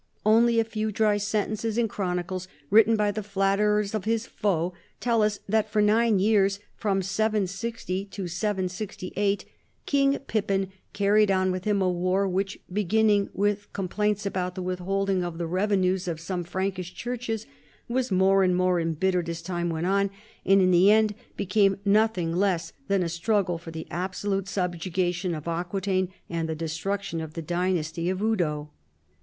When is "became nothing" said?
21.37-22.35